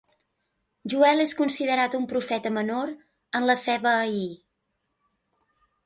Joel 0.93 1.21
és 1.25 1.33
considerat 1.41 1.99
un 1.99 2.09
profeta 2.15 2.53
menor 2.57 2.97
en 3.41 3.49
la 3.53 3.61
fe 3.69 3.79
bahaí. 3.87 4.27